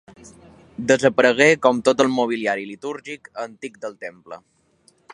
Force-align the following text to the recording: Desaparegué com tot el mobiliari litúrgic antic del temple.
Desaparegué 0.91 1.47
com 1.67 1.83
tot 1.89 2.03
el 2.05 2.11
mobiliari 2.15 2.67
litúrgic 2.73 3.33
antic 3.47 3.81
del 3.85 3.99
temple. 4.09 4.43